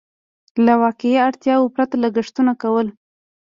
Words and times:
له 0.65 0.73
واقعي 0.81 1.15
اړتياوو 1.27 1.73
پرته 1.75 1.95
لګښتونه 2.03 2.53
کول. 2.61 2.87